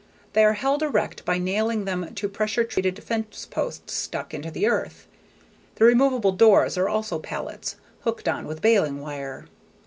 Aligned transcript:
They 0.33 0.43
are 0.43 0.53
held 0.53 0.81
erect 0.81 1.25
by 1.25 1.37
nailing 1.37 1.85
them 1.85 2.15
to 2.15 2.27
pressure 2.27 2.63
treated 2.63 3.03
fence 3.03 3.45
posts 3.45 3.93
sunk 4.11 4.33
into 4.33 4.49
the 4.49 4.65
earth. 4.65 5.05
The 5.75 5.85
removable 5.85 6.31
doors 6.31 6.75
are 6.75 6.89
also 6.89 7.19
pallets, 7.19 7.75
hooked 7.99 8.27
on 8.27 8.47
with 8.47 8.63
bailing 8.63 8.99
wire. 8.99 9.45